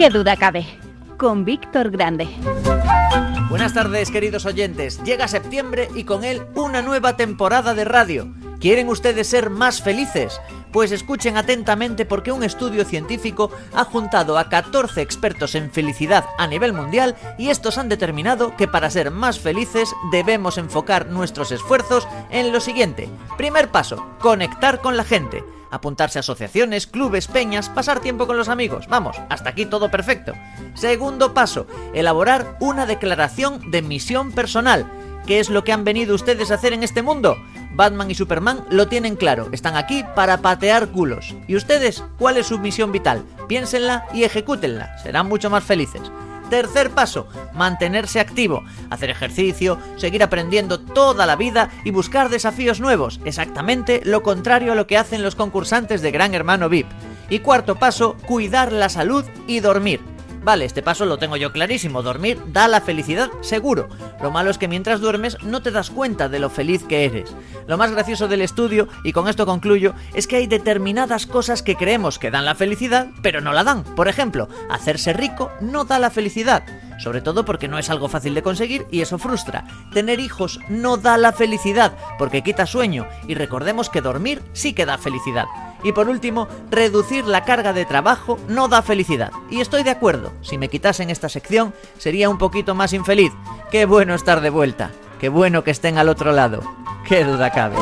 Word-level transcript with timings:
Qué 0.00 0.08
duda 0.08 0.34
cabe. 0.34 0.64
Con 1.18 1.44
Víctor 1.44 1.90
Grande. 1.90 2.26
Buenas 3.50 3.74
tardes, 3.74 4.10
queridos 4.10 4.46
oyentes. 4.46 4.98
Llega 5.04 5.28
septiembre 5.28 5.90
y 5.94 6.04
con 6.04 6.24
él 6.24 6.40
una 6.54 6.80
nueva 6.80 7.18
temporada 7.18 7.74
de 7.74 7.84
radio. 7.84 8.32
¿Quieren 8.60 8.90
ustedes 8.90 9.26
ser 9.26 9.48
más 9.48 9.80
felices? 9.80 10.38
Pues 10.70 10.92
escuchen 10.92 11.38
atentamente 11.38 12.04
porque 12.04 12.30
un 12.30 12.44
estudio 12.44 12.84
científico 12.84 13.50
ha 13.72 13.84
juntado 13.84 14.36
a 14.36 14.50
14 14.50 15.00
expertos 15.00 15.54
en 15.54 15.70
felicidad 15.70 16.26
a 16.38 16.46
nivel 16.46 16.74
mundial 16.74 17.16
y 17.38 17.48
estos 17.48 17.78
han 17.78 17.88
determinado 17.88 18.54
que 18.56 18.68
para 18.68 18.90
ser 18.90 19.10
más 19.10 19.40
felices 19.40 19.94
debemos 20.12 20.58
enfocar 20.58 21.06
nuestros 21.06 21.52
esfuerzos 21.52 22.06
en 22.28 22.52
lo 22.52 22.60
siguiente. 22.60 23.08
Primer 23.38 23.70
paso, 23.70 24.06
conectar 24.20 24.82
con 24.82 24.98
la 24.98 25.04
gente 25.04 25.42
apuntarse 25.70 26.18
a 26.18 26.20
asociaciones, 26.20 26.86
clubes, 26.86 27.28
peñas, 27.28 27.68
pasar 27.68 28.00
tiempo 28.00 28.26
con 28.26 28.36
los 28.36 28.48
amigos. 28.48 28.88
Vamos, 28.88 29.16
hasta 29.28 29.50
aquí 29.50 29.66
todo 29.66 29.88
perfecto. 29.88 30.32
Segundo 30.74 31.32
paso, 31.32 31.68
elaborar 31.94 32.56
una 32.58 32.86
declaración 32.86 33.70
de 33.70 33.80
misión 33.80 34.32
personal. 34.32 34.90
¿Qué 35.26 35.38
es 35.38 35.48
lo 35.48 35.62
que 35.62 35.72
han 35.72 35.84
venido 35.84 36.14
ustedes 36.14 36.50
a 36.50 36.54
hacer 36.54 36.72
en 36.72 36.82
este 36.82 37.02
mundo? 37.02 37.36
Batman 37.72 38.10
y 38.10 38.14
Superman 38.14 38.64
lo 38.70 38.88
tienen 38.88 39.16
claro, 39.16 39.48
están 39.52 39.76
aquí 39.76 40.04
para 40.14 40.38
patear 40.38 40.88
culos. 40.88 41.34
¿Y 41.46 41.56
ustedes 41.56 42.04
cuál 42.18 42.36
es 42.36 42.46
su 42.46 42.58
misión 42.58 42.92
vital? 42.92 43.24
Piénsenla 43.48 44.06
y 44.12 44.24
ejecútenla, 44.24 44.98
serán 44.98 45.28
mucho 45.28 45.50
más 45.50 45.64
felices. 45.64 46.02
Tercer 46.50 46.90
paso, 46.90 47.28
mantenerse 47.54 48.18
activo, 48.18 48.64
hacer 48.90 49.08
ejercicio, 49.08 49.78
seguir 49.96 50.22
aprendiendo 50.22 50.80
toda 50.80 51.24
la 51.24 51.36
vida 51.36 51.70
y 51.84 51.92
buscar 51.92 52.28
desafíos 52.28 52.80
nuevos, 52.80 53.20
exactamente 53.24 54.00
lo 54.04 54.24
contrario 54.24 54.72
a 54.72 54.74
lo 54.74 54.88
que 54.88 54.98
hacen 54.98 55.22
los 55.22 55.36
concursantes 55.36 56.02
de 56.02 56.10
Gran 56.10 56.34
Hermano 56.34 56.68
VIP. 56.68 56.88
Y 57.28 57.38
cuarto 57.38 57.76
paso, 57.76 58.16
cuidar 58.26 58.72
la 58.72 58.88
salud 58.88 59.24
y 59.46 59.60
dormir. 59.60 60.00
Vale, 60.42 60.64
este 60.64 60.82
paso 60.82 61.04
lo 61.04 61.18
tengo 61.18 61.36
yo 61.36 61.52
clarísimo, 61.52 62.02
dormir 62.02 62.40
da 62.46 62.66
la 62.66 62.80
felicidad, 62.80 63.30
seguro. 63.42 63.88
Lo 64.22 64.30
malo 64.30 64.50
es 64.50 64.56
que 64.56 64.68
mientras 64.68 65.00
duermes 65.00 65.36
no 65.42 65.60
te 65.60 65.70
das 65.70 65.90
cuenta 65.90 66.28
de 66.30 66.38
lo 66.38 66.48
feliz 66.48 66.82
que 66.84 67.04
eres. 67.04 67.34
Lo 67.66 67.76
más 67.76 67.90
gracioso 67.90 68.26
del 68.26 68.40
estudio, 68.40 68.88
y 69.04 69.12
con 69.12 69.28
esto 69.28 69.44
concluyo, 69.44 69.94
es 70.14 70.26
que 70.26 70.36
hay 70.36 70.46
determinadas 70.46 71.26
cosas 71.26 71.62
que 71.62 71.76
creemos 71.76 72.18
que 72.18 72.30
dan 72.30 72.46
la 72.46 72.54
felicidad, 72.54 73.08
pero 73.22 73.42
no 73.42 73.52
la 73.52 73.64
dan. 73.64 73.84
Por 73.84 74.08
ejemplo, 74.08 74.48
hacerse 74.70 75.12
rico 75.12 75.50
no 75.60 75.84
da 75.84 75.98
la 75.98 76.10
felicidad 76.10 76.62
sobre 77.00 77.22
todo 77.22 77.46
porque 77.46 77.66
no 77.66 77.78
es 77.78 77.88
algo 77.88 78.08
fácil 78.08 78.34
de 78.34 78.42
conseguir 78.42 78.86
y 78.90 79.00
eso 79.00 79.18
frustra. 79.18 79.64
Tener 79.92 80.20
hijos 80.20 80.60
no 80.68 80.98
da 80.98 81.16
la 81.16 81.32
felicidad 81.32 81.96
porque 82.18 82.42
quita 82.42 82.66
sueño 82.66 83.06
y 83.26 83.34
recordemos 83.34 83.88
que 83.88 84.02
dormir 84.02 84.42
sí 84.52 84.74
que 84.74 84.84
da 84.84 84.98
felicidad. 84.98 85.46
Y 85.82 85.92
por 85.92 86.08
último, 86.08 86.48
reducir 86.70 87.26
la 87.26 87.44
carga 87.44 87.72
de 87.72 87.84
trabajo 87.84 88.38
no 88.48 88.68
da 88.68 88.82
felicidad. 88.82 89.32
Y 89.50 89.60
estoy 89.60 89.82
de 89.82 89.90
acuerdo, 89.90 90.32
si 90.42 90.58
me 90.58 90.68
quitasen 90.68 91.10
esta 91.10 91.28
sección 91.28 91.74
sería 91.98 92.28
un 92.28 92.38
poquito 92.38 92.74
más 92.74 92.92
infeliz. 92.92 93.32
Qué 93.70 93.84
bueno 93.86 94.14
estar 94.14 94.40
de 94.40 94.50
vuelta, 94.50 94.90
qué 95.20 95.28
bueno 95.28 95.64
que 95.64 95.70
estén 95.70 95.98
al 95.98 96.08
otro 96.08 96.32
lado, 96.32 96.62
qué 97.06 97.24
duda 97.24 97.50
cabe. 97.50 97.76